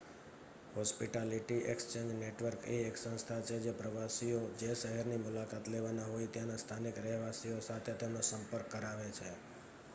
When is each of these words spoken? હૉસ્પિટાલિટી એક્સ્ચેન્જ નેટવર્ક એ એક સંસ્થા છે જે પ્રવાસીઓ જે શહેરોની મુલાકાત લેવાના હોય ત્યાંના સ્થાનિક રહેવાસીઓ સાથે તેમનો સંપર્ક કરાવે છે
હૉસ્પિટાલિટી 0.73 1.57
એક્સ્ચેન્જ 1.73 2.13
નેટવર્ક 2.15 2.61
એ 2.67 2.79
એક 2.85 2.95
સંસ્થા 2.97 3.43
છે 3.43 3.57
જે 3.61 3.73
પ્રવાસીઓ 3.75 4.39
જે 4.59 4.71
શહેરોની 4.75 5.21
મુલાકાત 5.21 5.69
લેવાના 5.69 6.07
હોય 6.07 6.31
ત્યાંના 6.31 6.59
સ્થાનિક 6.59 6.97
રહેવાસીઓ 7.01 7.59
સાથે 7.63 7.93
તેમનો 7.99 8.21
સંપર્ક 8.25 8.67
કરાવે 8.71 9.09
છે 9.13 9.29